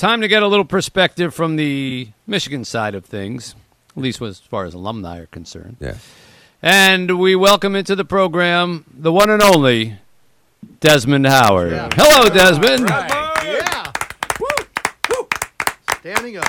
[0.00, 3.54] time to get a little perspective from the Michigan side of things,
[3.94, 5.76] at least as far as alumni are concerned.
[5.78, 5.96] Yeah.
[6.62, 9.98] And we welcome into the program the one and only
[10.80, 11.72] Desmond Howard.
[11.72, 11.90] Yeah.
[11.92, 12.88] Hello, Desmond.
[12.88, 13.92] Yeah.
[14.40, 15.28] Woo.
[16.00, 16.42] Standing O.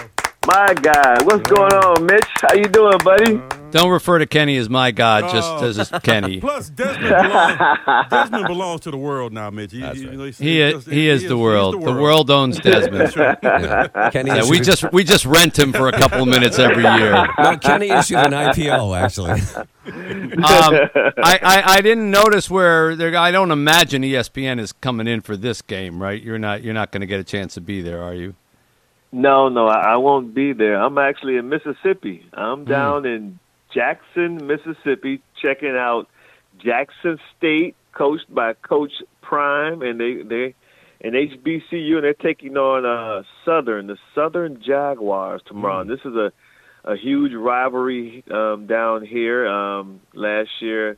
[0.47, 2.23] My God, what's going on, Mitch?
[2.41, 3.35] How you doing, buddy?
[3.35, 5.65] Uh, Don't refer to Kenny as my God, just Oh.
[5.65, 6.39] as just Kenny.
[6.41, 9.71] Plus, Desmond belongs, Desmond belongs to the world now, Mitch.
[9.71, 11.75] He, he, you know, he's- He he's is, just- he is the world.
[11.81, 13.13] The world owns Desmond.
[13.43, 14.09] yeah.
[14.11, 17.11] Kenny Yeah, we just we just rent him for a couple of minutes every year.
[17.39, 19.41] no, Kenny issued an IPO actually.
[19.83, 20.89] Um,
[21.23, 23.15] I, I, I didn't notice where there.
[23.17, 26.21] I don't imagine ESPN is coming in for this game, right?
[26.21, 28.35] You're not you're not going to get a chance to be there, are you?
[29.11, 30.75] No, no, I, I won't be there.
[30.81, 32.25] I'm actually in Mississippi.
[32.33, 33.39] I'm down in
[33.73, 36.07] Jackson, Mississippi, checking out
[36.57, 40.55] Jackson State, coached by Coach Prime, and they they
[41.03, 45.83] and HBCU, and they're taking on uh, Southern, the Southern Jaguars tomorrow.
[45.83, 46.31] This is a
[46.83, 49.47] a huge rivalry um, down here.
[49.47, 50.97] Um, last year,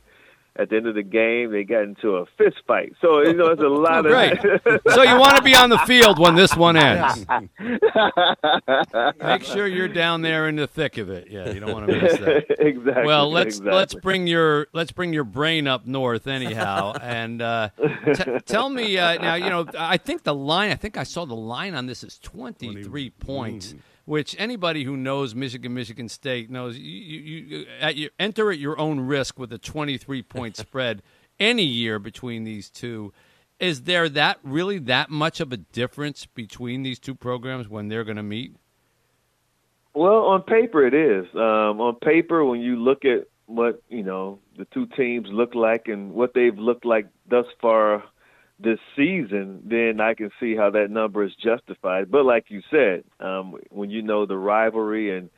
[0.56, 2.92] at the end of the game, they got into a fist fight.
[3.00, 4.32] So you know, it's a lot Great.
[4.44, 4.80] of.
[4.94, 7.26] So you want to be on the field when this one ends.
[9.22, 11.28] Make sure you're down there in the thick of it.
[11.30, 12.44] Yeah, you don't want to miss that.
[12.60, 13.04] exactly.
[13.04, 13.74] Well, let's exactly.
[13.74, 17.70] let's bring your let's bring your brain up north anyhow, and uh,
[18.14, 19.34] t- tell me uh, now.
[19.34, 20.70] You know, I think the line.
[20.70, 24.96] I think I saw the line on this is twenty three points, which anybody who
[24.96, 26.78] knows Michigan, Michigan State knows.
[26.78, 30.56] You, you, you at your, enter at your own risk with a twenty three point
[30.56, 31.02] spread
[31.38, 33.12] any year between these two.
[33.60, 38.04] Is there that really that much of a difference between these two programs when they're
[38.04, 38.56] going to meet?
[39.94, 41.26] Well, on paper it is.
[41.34, 45.88] Um, on paper, when you look at what you know the two teams look like
[45.88, 48.02] and what they've looked like thus far
[48.58, 52.10] this season, then I can see how that number is justified.
[52.10, 55.30] But like you said, um, when you know the rivalry and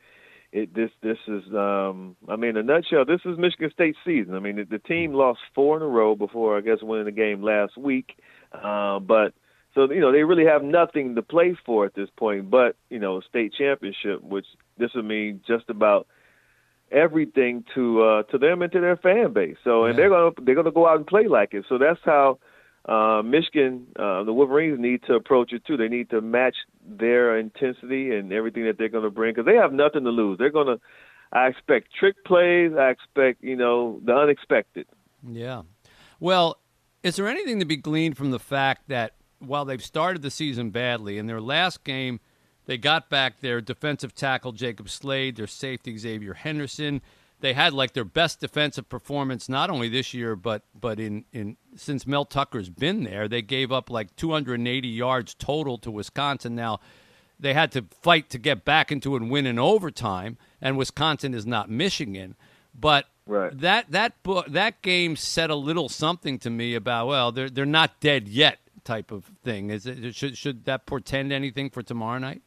[0.51, 4.33] it, this this is, um, I mean, in a nutshell, this is Michigan State's season.
[4.33, 7.11] I mean, the, the team lost four in a row before I guess winning the
[7.11, 8.17] game last week,
[8.53, 9.33] uh, but
[9.75, 12.99] so you know they really have nothing to play for at this point, but you
[12.99, 14.45] know state championship, which
[14.77, 16.07] this would mean just about
[16.91, 19.57] everything to uh, to them and to their fan base.
[19.63, 21.65] So and they're gonna they're gonna go out and play like it.
[21.67, 22.39] So that's how
[22.87, 25.75] uh, Michigan, uh, the Wolverines need to approach it too.
[25.75, 26.55] They need to match
[26.85, 30.37] their intensity and everything that they're going to bring because they have nothing to lose.
[30.37, 30.79] They're going to.
[31.33, 32.71] I expect trick plays.
[32.79, 34.87] I expect you know the unexpected.
[35.27, 35.63] Yeah.
[36.19, 36.59] Well,
[37.03, 40.71] is there anything to be gleaned from the fact that while they've started the season
[40.71, 42.19] badly, in their last game,
[42.65, 47.01] they got back their defensive tackle Jacob Slade, their safety Xavier Henderson.
[47.39, 51.57] They had like their best defensive performance not only this year but but in, in
[51.75, 53.27] since Mel Tucker's been there.
[53.27, 56.55] They gave up like 280 yards total to Wisconsin.
[56.55, 56.79] Now
[57.39, 61.45] they had to fight to get back into and win in overtime, and Wisconsin is
[61.45, 62.35] not Michigan.
[62.73, 63.59] But Right.
[63.59, 67.65] that that book that game said a little something to me about well they're they're
[67.65, 69.69] not dead yet type of thing.
[69.69, 72.41] Is it should should that portend anything for tomorrow night?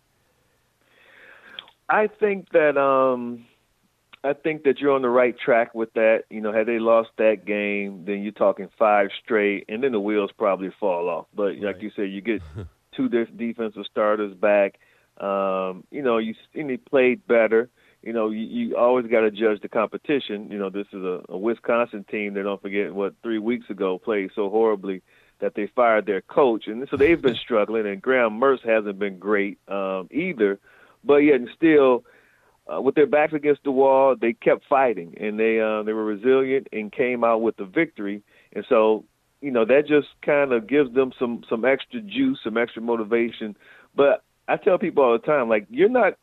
[1.90, 3.44] I think that um
[4.22, 6.24] I think that you're on the right track with that.
[6.28, 10.00] You know, had they lost that game, then you're talking five straight, and then the
[10.00, 11.26] wheels probably fall off.
[11.34, 12.42] But like you said, you get
[12.96, 14.78] two def- defensive starters back.
[15.18, 17.70] Um, you know, you and they played better.
[18.02, 20.50] You know, you, you always got to judge the competition.
[20.50, 23.98] You know, this is a, a Wisconsin team that don't forget what three weeks ago
[23.98, 25.02] played so horribly
[25.40, 27.86] that they fired their coach, and so they've been struggling.
[27.86, 30.58] And Graham Mertz hasn't been great um, either,
[31.04, 32.04] but yet and still
[32.72, 36.04] uh, with their backs against the wall, they kept fighting and they uh, they were
[36.04, 38.22] resilient and came out with the victory.
[38.52, 39.04] And so,
[39.40, 43.56] you know, that just kind of gives them some some extra juice, some extra motivation.
[43.96, 46.14] But I tell people all the time, like you're not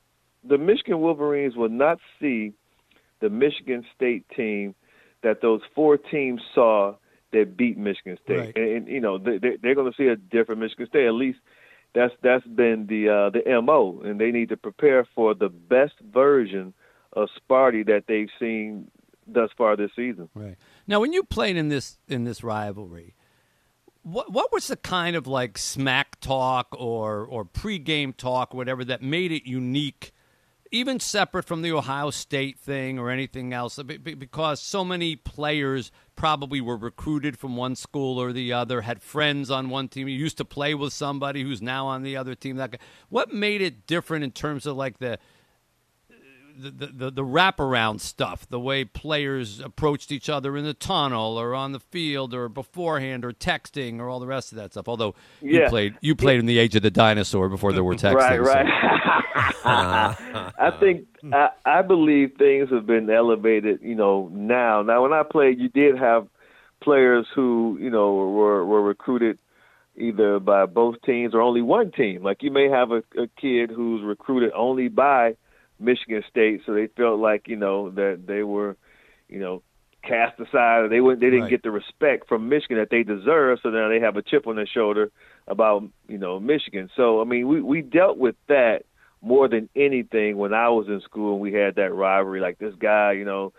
[0.48, 2.54] the Michigan Wolverines will not see
[3.20, 4.76] the Michigan State team
[5.24, 6.96] that those four teams saw
[7.34, 8.54] that beat Michigan State, Right.
[8.56, 11.08] and, and you know they, they- they're going to see a different Michigan State.
[11.08, 11.40] At least
[11.98, 15.96] that's that's been the uh, the mo, and they need to prepare for the best
[16.14, 16.74] version
[17.14, 18.92] of Sparty that they've seen
[19.26, 20.30] thus far this season.
[20.36, 20.58] Right.
[20.86, 23.16] Now, when you played in this in this rivalry,
[24.04, 28.86] what what was the kind of like smack talk or or pregame talk, or whatever,
[28.86, 30.14] that made it unique,
[30.72, 33.82] even separate from the Ohio State thing or anything else?
[33.82, 38.82] Be- be- Because so many players probably were recruited from one school or the other,
[38.82, 42.36] had friends on one team, used to play with somebody who's now on the other
[42.36, 42.58] team.
[42.58, 42.80] That
[43.10, 45.20] what made it different in terms of like the
[46.58, 51.54] the, the the wraparound stuff, the way players approached each other in the tunnel or
[51.54, 54.88] on the field or beforehand or texting or all the rest of that stuff.
[54.88, 55.70] Although you Yeah.
[55.70, 58.16] played you played in the age of the dinosaur before there were texting.
[58.16, 59.14] Right, so- right.
[59.66, 63.80] I think I, I believe things have been elevated.
[63.82, 64.82] You know, now.
[64.82, 66.28] Now, when I played, you did have
[66.82, 69.40] players who you know were were recruited
[70.00, 72.24] either by both teams or only one team.
[72.24, 75.36] Like you may have a, a kid who's recruited only by
[75.80, 78.76] Michigan State, so they felt like you know that they were,
[79.30, 79.62] you know,
[80.04, 80.90] cast aside.
[80.90, 81.22] They wouldn't.
[81.22, 81.50] They didn't Right.
[81.52, 83.60] get the respect from Michigan that they deserve.
[83.62, 85.12] So now they have a chip on their shoulder
[85.48, 86.90] about you know Michigan.
[86.96, 88.84] So I mean, we we dealt with that
[89.22, 92.40] more than anything when I was in school and we had that rivalry.
[92.40, 93.52] Like this guy, you know,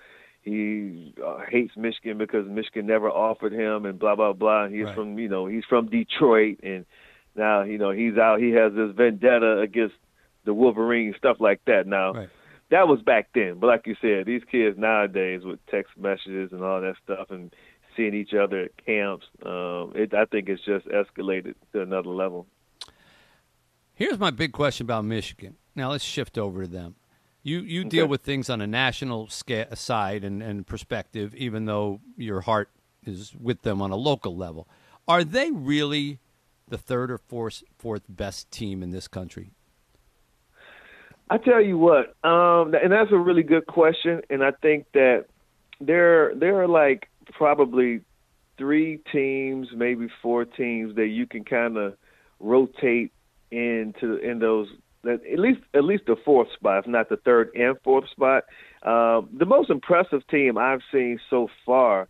[0.42, 4.68] he uh, hates Michigan because Michigan never offered him and blah blah blah.
[4.68, 4.94] He's Right.
[4.94, 6.86] from you know he's from Detroit and
[7.36, 8.40] now you know he's out.
[8.40, 9.96] He has this vendetta against
[10.48, 11.86] the Wolverines, stuff like that.
[11.86, 12.28] Now Right.
[12.70, 16.62] that was back then, but like you said, these kids nowadays with text messages and
[16.64, 17.54] all that stuff and
[17.94, 22.46] seeing each other at camps, um, it, I think it's just escalated to another level.
[23.94, 25.56] Here's my big question about Michigan.
[25.74, 26.94] Now let's shift over to them.
[27.42, 32.00] You you deal with things on a national sca- side and, and perspective, even though
[32.16, 32.70] your heart
[33.04, 34.66] is with them on a local level.
[35.06, 36.18] Are they really
[36.68, 39.52] the third or fourth fourth best team in this country?
[41.30, 45.26] I tell you what, um, and that's a really good question, and I think that
[45.80, 48.00] there there are like probably
[48.56, 51.94] three teams, maybe four teams that you can kind of
[52.40, 53.12] rotate
[53.50, 54.68] into in those
[55.04, 58.44] that at least at least the fourth spot, if not the third and fourth spot.
[58.82, 62.08] Um, the most impressive team I've seen so far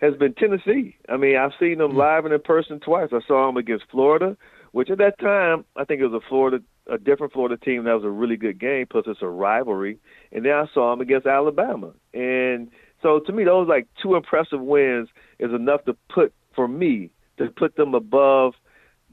[0.00, 0.96] has been Tennessee.
[1.08, 3.08] I mean, I've seen them live and in person twice.
[3.12, 4.36] I saw them against Florida,
[4.72, 7.94] which at that time I think it was a Florida, a different Florida team that
[7.94, 8.86] was a really good game.
[8.88, 9.98] Plus, it's a rivalry.
[10.32, 12.70] And then I saw them against Alabama, and
[13.02, 17.48] so to me, those like two impressive wins is enough to put for me to
[17.48, 18.54] put them above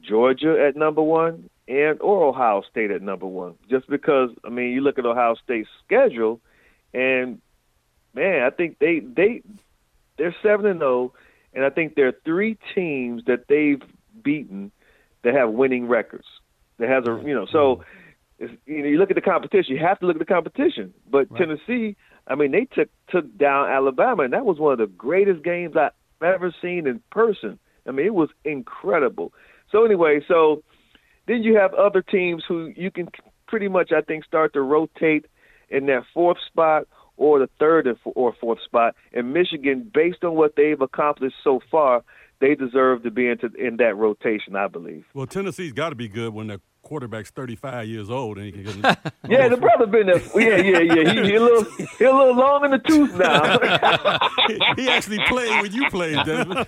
[0.02, 3.56] Georgia at number one and or Ohio State at number one.
[3.70, 6.40] Just because I mean, you look at Ohio State's schedule,
[6.94, 7.42] and
[8.14, 9.42] man, I think they they
[10.18, 11.14] they're seven and zero,
[11.54, 13.82] and I think there are three teams that they've
[14.24, 14.72] beaten
[15.24, 16.26] that have winning records.
[16.84, 17.84] That has a you know so.
[18.40, 19.76] It's, you know, you look at the competition.
[19.76, 20.94] You have to look at the competition.
[21.10, 21.96] But Tennessee,
[22.28, 25.76] I mean, they took took down Alabama, and that was one of the greatest games
[25.78, 25.92] I've
[26.22, 27.58] ever seen in person.
[27.88, 29.34] I mean, it was incredible.
[29.72, 30.64] So anyway, so
[31.28, 33.08] then you have other teams who you can
[33.48, 35.26] pretty much, I think, start to rotate
[35.70, 38.96] in that fourth spot or the third or or fourth spot.
[39.14, 42.04] And Michigan, based on what they've accomplished so far,
[42.40, 44.56] they deserve to be into in that rotation.
[44.56, 45.06] I believe.
[45.14, 48.82] Well, Tennessee's got to be good when the quarterback's 35 years old and he can
[48.82, 49.14] get.
[49.30, 50.20] Yeah, the brother been there.
[50.36, 51.14] Yeah, yeah, yeah.
[51.14, 51.64] He, he a little,
[51.98, 53.58] he a little long in the tooth now.
[54.48, 56.68] he, he actually played when you played, Desmond.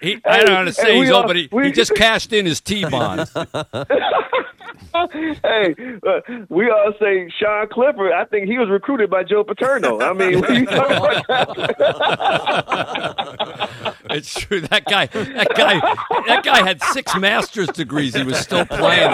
[0.00, 1.64] He, he, I don't want to hey, say we he's all- old, but he, we-
[1.66, 3.28] he just cashed in his T bond.
[5.42, 5.74] hey,
[6.06, 8.12] uh, we all say Sean Clifford.
[8.12, 10.00] I think he was recruited by Joe Paterno.
[10.00, 11.58] I mean, we talk about
[14.10, 14.60] It's true.
[14.62, 15.80] That guy, that guy,
[16.26, 18.14] that guy had six master's degrees.
[18.14, 19.12] He was still playing.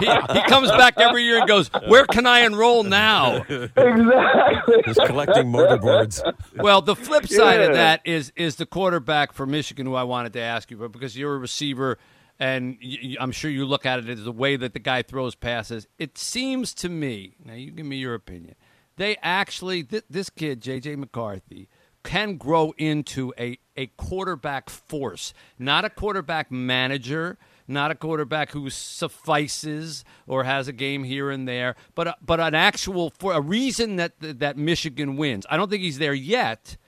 [0.00, 4.82] He, he comes back every year and goes, "Where can I enroll now?" exactly.
[4.86, 6.22] He's collecting mortarboards.
[6.56, 10.32] Well, the flip side of that is is the quarterback for Michigan, who I wanted
[10.34, 11.98] to ask you, but because you're a receiver,
[12.38, 12.78] and
[13.18, 15.86] I'm sure you look at it as the way that the guy throws passes.
[15.98, 17.34] It seems to me.
[17.44, 18.54] Now, you give me your opinion.
[18.96, 20.96] They actually, th- this kid, J.J.
[20.96, 21.68] McCarthy,
[22.04, 27.38] can grow into a a quarterback force, not a quarterback manager.
[27.70, 32.40] Not a quarterback who suffices or has a game here and there, but a, but
[32.40, 35.44] an actual for a reason that that Michigan wins.
[35.50, 36.78] I don't think he's there yet,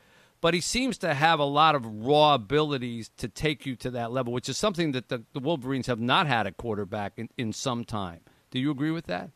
[0.40, 4.10] but he seems to have a lot of raw abilities to take you to that
[4.10, 7.52] level, which is something that the, the Wolverines have not had a quarterback in, in
[7.52, 8.20] some time.
[8.50, 9.30] Do you agree with that?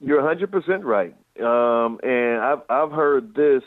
[0.00, 1.14] You're 100% right.
[1.40, 3.62] Um, and I've, I've heard this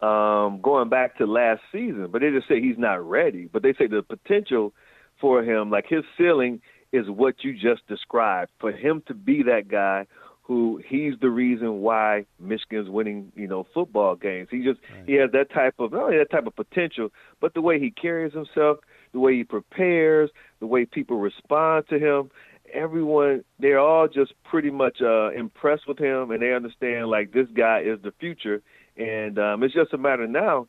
[0.00, 3.48] um, going back to last season, but they just say he's not ready.
[3.50, 4.72] But they say the potential
[5.20, 6.60] for him, like his ceiling,
[6.92, 8.50] is what you just described.
[8.60, 10.06] For him to be that guy
[10.48, 14.48] who he's the reason why Michigan's winning, you know, football games.
[14.50, 17.60] He just he has that type of not only that type of potential, but the
[17.60, 18.78] way he carries himself,
[19.12, 22.30] the way he prepares, the way people respond to him.
[22.72, 27.48] Everyone, they're all just pretty much uh, impressed with him, and they understand like this
[27.54, 28.62] guy is the future,
[28.96, 30.66] and um, it's just a matter now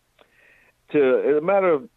[0.91, 1.89] to it's a matter of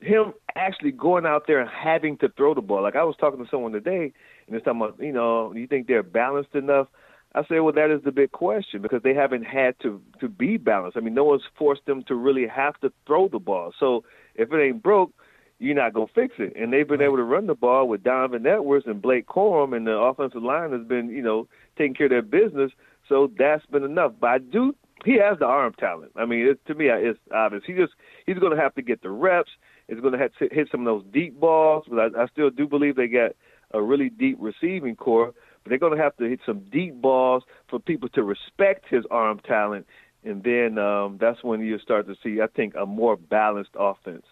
[0.00, 2.82] him actually going out there and having to throw the ball.
[2.82, 4.12] Like I was talking to someone today,
[4.46, 6.88] and they're talking about, you know, you think they're balanced enough?
[7.34, 10.56] I say, well, that is the big question because they haven't had to to be
[10.56, 10.96] balanced.
[10.96, 13.72] I mean, no one's forced them to really have to throw the ball.
[13.78, 14.04] So
[14.34, 15.12] if it ain't broke,
[15.58, 16.54] you're not gonna fix it.
[16.56, 19.86] And they've been able to run the ball with Donovan Edwards and Blake Corum, and
[19.86, 22.72] the offensive line has been, you know, taking care of their business.
[23.08, 24.12] So that's been enough.
[24.20, 24.74] But I do.
[25.04, 26.12] He has the arm talent.
[26.16, 27.62] I mean, it, to me, it's obvious.
[27.66, 27.92] He just
[28.26, 29.50] he's going to have to get the reps.
[29.86, 31.84] He's going to have to hit some of those deep balls.
[31.88, 33.32] But I, I still do believe they got
[33.72, 35.34] a really deep receiving corps.
[35.68, 39.04] But they're going to have to hit some deep balls for people to respect his
[39.10, 39.86] arm talent,
[40.24, 44.24] and then um, that's when you start to see, I think, a more balanced offense.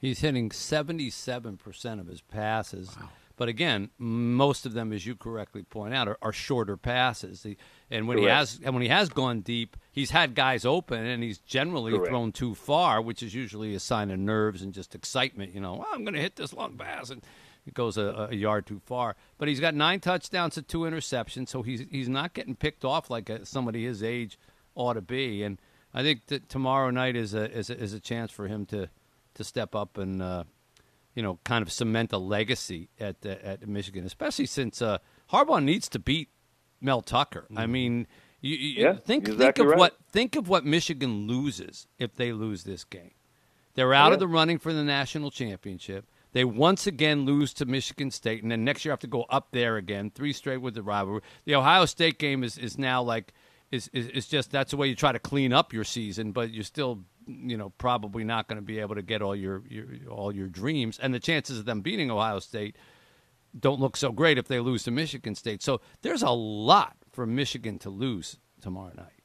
[0.00, 2.96] He's hitting 77% of his passes.
[2.98, 3.10] Wow.
[3.36, 7.42] But again, most of them, as you correctly point out, are, are shorter passes.
[7.42, 7.58] He,
[7.90, 8.30] and when Correct.
[8.30, 11.92] he has and when he has gone deep, he's had guys open, and he's generally
[11.92, 12.08] Correct.
[12.08, 15.54] thrown too far, which is usually a sign of nerves and just excitement.
[15.54, 17.22] You know, well, I'm going to hit this long pass, and
[17.68, 19.14] it goes a, a, yard too far.
[19.36, 23.10] But he's got nine touchdowns to two interceptions, so he's he's not getting picked off
[23.10, 24.38] like a, somebody his age
[24.74, 25.42] ought to be.
[25.42, 25.60] And
[25.92, 28.88] I think that tomorrow night is a is a, is a chance for him to
[29.34, 30.44] to step up and uh,
[31.14, 34.98] you know kind of cement a legacy at uh, at Michigan, especially since uh,
[35.30, 36.30] Harbaugh needs to beat
[36.80, 37.42] Mel Tucker.
[37.50, 37.58] Mm-hmm.
[37.58, 38.06] I mean,
[38.40, 39.78] you, you yeah, think exactly think of right.
[39.78, 43.12] what think of what Michigan loses if they lose this game.
[43.74, 44.14] They're out yeah.
[44.14, 46.06] of the running for the national championship.
[46.32, 49.48] They once again lose to Michigan State, and then next year have to go up
[49.52, 51.22] there again, three straight with the rivalry.
[51.44, 53.32] The Ohio State game is, is now like
[53.70, 56.50] is, is is just that's the way you try to clean up your season, but
[56.50, 59.86] you're still you know probably not going to be able to get all your, your
[60.10, 62.76] all your dreams, and the chances of them beating Ohio State
[63.58, 65.62] don't look so great if they lose to Michigan State.
[65.62, 69.17] So there's a lot for Michigan to lose tomorrow night.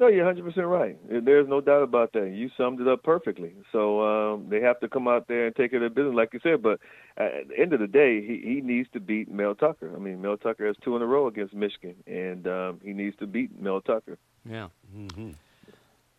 [0.00, 0.98] No, you're 100% right.
[1.24, 2.32] There's no doubt about that.
[2.34, 3.52] You summed it up perfectly.
[3.70, 6.30] So um, they have to come out there and take care of their business, like
[6.32, 6.62] you said.
[6.62, 6.80] But
[7.16, 9.92] at the end of the day, he, he needs to beat Mel Tucker.
[9.94, 13.16] I mean, Mel Tucker has two in a row against Michigan, and um, he needs
[13.18, 14.18] to beat Mel Tucker.
[14.44, 14.66] Yeah.
[14.96, 15.30] Mm-hmm.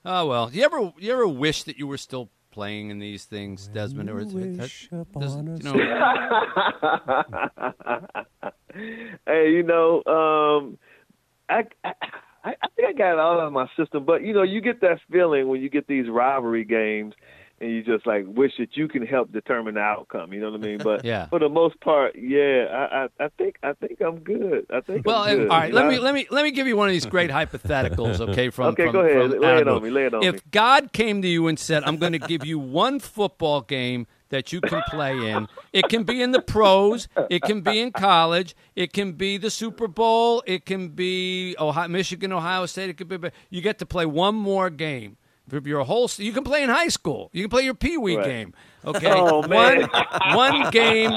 [0.06, 0.50] Oh well.
[0.52, 4.10] You ever you ever wish that you were still playing in these things, Desmond?
[4.10, 4.72] Or is it, that,
[5.20, 5.74] does, you know?
[9.28, 10.78] hey, you know, um,
[11.50, 11.94] I, I
[12.46, 14.06] I, I think I got it all out of my system.
[14.06, 17.16] But you know, you get that feeling when you get these rivalry games,
[17.60, 20.32] and you just like wish that you can help determine the outcome.
[20.32, 20.78] You know what I mean?
[20.78, 21.28] But yeah.
[21.28, 24.68] for the most part, yeah, I, I, I think I think I'm good.
[24.72, 25.06] I think.
[25.06, 25.50] Well, I'm good.
[25.50, 25.74] all right.
[25.74, 28.20] Let me let me let me give you one of these great hypotheticals.
[28.20, 29.40] Okay, from okay, from, go ahead.
[29.40, 29.90] lay it on me.
[29.90, 30.42] Lay it on if me.
[30.52, 34.06] God came to you and said, "I'm going to give you one football game
[34.36, 35.48] that you can play in.
[35.72, 37.08] It can be in the pros.
[37.30, 38.54] It can be in college.
[38.76, 40.44] It can be the Super Bowl.
[40.46, 42.90] It can be Ohio, Michigan, Ohio State.
[42.90, 43.30] It could be.
[43.50, 45.16] You get to play one more game.
[45.64, 47.30] Your whole, you can play in high school.
[47.32, 48.26] You can play your pee wee Right.
[48.26, 48.54] game.
[48.84, 49.88] Okay, Oh, one
[50.36, 51.12] one game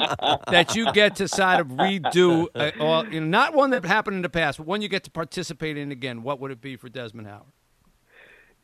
[0.50, 4.16] that you get to sort of redo, uh, or you know, not one that happened
[4.16, 6.22] in the past, but one you get to participate in again.
[6.22, 7.52] What would it be for Desmond Howard?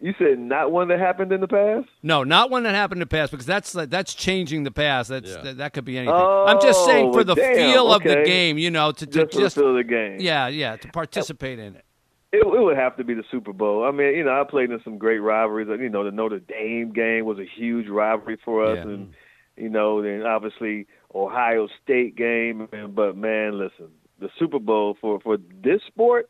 [0.04, 1.88] You said not one that happened in the past.
[2.02, 5.08] No, not one that happened in the past because that's that's changing the past.
[5.08, 5.40] That's Yeah.
[5.40, 6.14] that, that could be anything.
[6.14, 9.06] I'm just oh, saying for Oh, the damn, feel of the game, you know, to,
[9.06, 10.20] to Just, just, for the feel of the game.
[10.20, 11.86] yeah, yeah, to participate in it.
[12.32, 13.82] It, it would have to be the Super Bowl.
[13.84, 15.68] I mean, you know, I played in some great rivalries.
[15.80, 18.82] You know, the Notre Dame game was a huge rivalry for us, Yeah.
[18.82, 19.14] and
[19.56, 22.68] you know, then obviously Ohio State game.
[22.94, 23.88] But man, listen,
[24.20, 26.28] the Super Bowl for for this sport,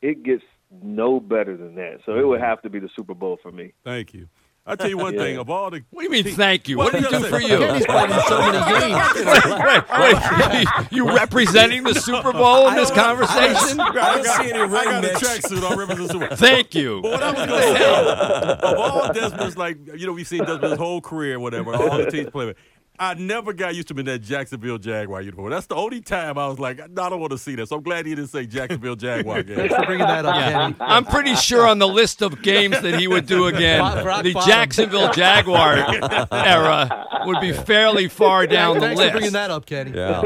[0.00, 0.42] it gets
[0.82, 1.98] no better than that.
[2.06, 2.48] So it would mm-hmm.
[2.48, 3.72] have to be the Super Bowl for me.
[3.84, 4.28] Thank you.
[4.64, 5.20] I tell you one Yeah.
[5.20, 5.82] thing of all the.
[5.90, 6.34] What do you mean?
[6.34, 6.78] Thank you.
[6.78, 7.58] Well, What did he do for you?
[7.58, 9.02] Kenny's played so many games.
[10.52, 13.80] Wait, you representing the Super Bowl in this conversation?
[13.80, 15.12] I got, don't see any I ring, got a Mitch.
[15.14, 16.36] tracksuit on representing the Super Bowl.
[16.36, 17.02] Thank you.
[17.02, 20.44] But what I was going to say, of all Desmond's, like, you know, we've seen
[20.44, 22.56] Desmond's whole career, whatever, all the teams play with.
[23.04, 25.50] I never got used to him in that Jacksonville Jaguar uniform.
[25.50, 27.66] That's the only time I was like, I don't want to see that.
[27.68, 29.56] So I'm glad he didn't say Jacksonville Jaguar game.
[29.56, 30.52] Thanks for bringing that up, Yeah.
[30.52, 30.76] Kenny.
[30.80, 34.22] I'm pretty sure on the list of games that he would do again, Rock- rock
[34.22, 34.48] the bottom.
[34.48, 35.84] Jacksonville Jaguar
[36.32, 39.10] era would be fairly far down the Thanks list.
[39.10, 39.90] for bringing that up, Kenny.
[39.96, 40.22] Yeah.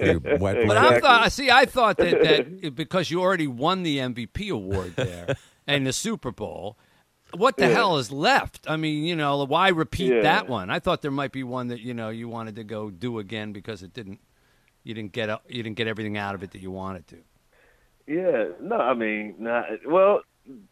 [0.00, 0.76] You wet But blanket.
[0.76, 5.34] I thought, see, I thought that, that because you already won the MVP award there
[5.66, 6.76] and the Super Bowl,
[7.34, 7.74] what the Yeah.
[7.74, 8.68] hell is left?
[8.68, 10.22] I mean, you know, why repeat Yeah.
[10.22, 10.70] that one?
[10.70, 13.52] I thought there might be one that you know you wanted to go do again
[13.52, 14.20] because it didn't,
[14.84, 17.16] you didn't get you didn't get everything out of it that you wanted to.
[18.06, 20.22] Yeah, no, I mean, not, well,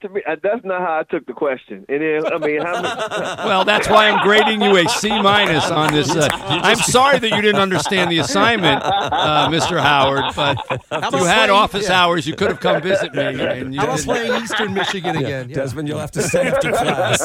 [0.00, 1.85] to me, uh, that's not how I took the question.
[1.88, 3.47] And then, I mean, how many?
[3.47, 6.14] Well, that's why I'm grading you a C minus on this.
[6.14, 9.80] Uh, I'm sorry that you didn't understand the assignment, uh, Mr.
[9.80, 10.59] Howard, but
[10.90, 12.02] about you had playing- office yeah.
[12.02, 12.26] hours.
[12.26, 14.06] You could have come visit me, and you How about didn't.
[14.06, 15.49] playing Eastern Michigan again?
[15.49, 15.54] Yeah.
[15.56, 17.21] Desmond, you'll have to stay after class.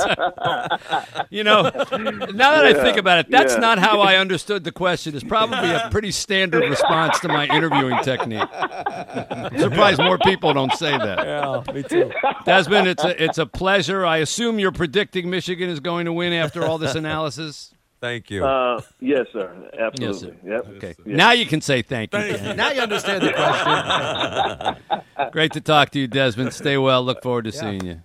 [1.29, 3.60] You know, now that I think about it, that's yeah.
[3.60, 5.15] not how I understood the question.
[5.15, 8.48] It's probably a pretty standard response to my interviewing technique.
[8.51, 11.25] I'm surprised more people don't say that.
[11.25, 12.12] yeah, me too.
[12.45, 14.05] Desmond, it's a it's a pleasure.
[14.05, 17.74] I assume you're predicting Michigan is going to win after all this analysis.
[18.00, 18.43] Thank you.
[18.43, 19.51] Uh, yes, sir.
[19.77, 19.79] Absolutely.
[19.79, 20.39] Yes, Absolutely.
[20.41, 20.50] sir.
[20.50, 20.67] Yep.
[20.77, 21.15] Okay, Yeah.
[21.15, 22.19] now you can say thank you.
[22.19, 22.57] Thank Ken.
[22.57, 25.01] Now you understand the question.
[25.31, 26.53] Great to talk to you, Desmond.
[26.53, 27.03] Stay well.
[27.03, 28.01] Look forward to seeing you.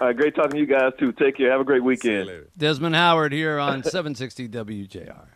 [0.00, 0.16] All right.
[0.16, 1.12] Great talking to you guys too.
[1.12, 1.50] Take care.
[1.50, 2.30] Have a great weekend.
[2.56, 5.26] Desmond Howard here on 760 WJR.